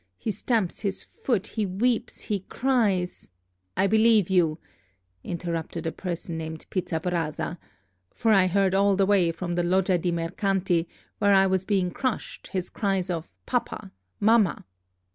He 0.17 0.31
stamps 0.31 0.79
his 0.79 1.03
foot, 1.03 1.45
he 1.45 1.63
weeps, 1.67 2.21
he 2.21 2.39
cries" 2.39 3.33
"I 3.77 3.85
believe 3.85 4.31
you," 4.31 4.57
interrupted 5.23 5.85
a 5.85 5.91
person 5.91 6.39
named 6.39 6.65
Pizzabrasa, 6.71 7.59
"for 8.09 8.33
I 8.33 8.47
heard 8.47 8.73
all 8.73 8.95
the 8.95 9.05
way 9.05 9.31
from 9.31 9.53
the 9.53 9.61
Loggia 9.63 9.99
dei 9.99 10.11
Mercanti, 10.11 10.87
where 11.19 11.35
I 11.35 11.45
was 11.45 11.65
being 11.65 11.91
crushed, 11.91 12.47
his 12.47 12.71
cries 12.71 13.11
of 13.11 13.31
'Papa! 13.45 13.91
Mamma!'" 14.19 14.65